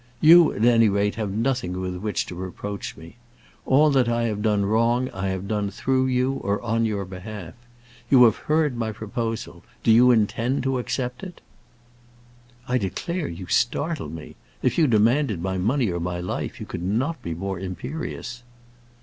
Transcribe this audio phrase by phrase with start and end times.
[0.19, 3.17] You at any rate have nothing with which to reproach me.
[3.67, 7.53] All that I have done wrong, I have done through you, or on your behalf.
[8.09, 9.63] You have heard my proposal.
[9.83, 11.39] Do you intend to accept it?"
[12.67, 14.35] "I declare you startle me.
[14.63, 18.41] If you demanded my money or my life, you could not be more imperious."